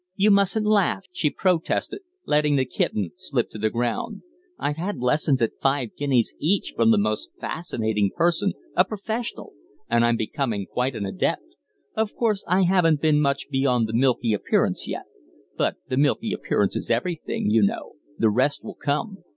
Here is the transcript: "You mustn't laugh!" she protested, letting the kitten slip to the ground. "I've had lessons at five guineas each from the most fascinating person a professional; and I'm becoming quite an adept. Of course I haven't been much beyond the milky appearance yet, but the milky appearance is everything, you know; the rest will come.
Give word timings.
"You 0.15 0.31
mustn't 0.31 0.65
laugh!" 0.65 1.03
she 1.11 1.29
protested, 1.29 2.01
letting 2.25 2.55
the 2.55 2.65
kitten 2.65 3.11
slip 3.19 3.51
to 3.51 3.59
the 3.59 3.69
ground. 3.69 4.23
"I've 4.57 4.77
had 4.77 4.97
lessons 4.97 5.43
at 5.43 5.59
five 5.61 5.95
guineas 5.95 6.33
each 6.39 6.73
from 6.75 6.89
the 6.89 6.97
most 6.97 7.29
fascinating 7.39 8.09
person 8.15 8.53
a 8.75 8.83
professional; 8.83 9.53
and 9.87 10.03
I'm 10.03 10.17
becoming 10.17 10.65
quite 10.65 10.95
an 10.95 11.05
adept. 11.05 11.53
Of 11.95 12.15
course 12.15 12.43
I 12.47 12.63
haven't 12.63 12.99
been 12.99 13.21
much 13.21 13.51
beyond 13.51 13.85
the 13.87 13.93
milky 13.93 14.33
appearance 14.33 14.87
yet, 14.87 15.05
but 15.55 15.75
the 15.89 15.97
milky 15.97 16.33
appearance 16.33 16.75
is 16.75 16.89
everything, 16.89 17.51
you 17.51 17.61
know; 17.61 17.91
the 18.17 18.31
rest 18.31 18.63
will 18.63 18.77
come. 18.83 19.19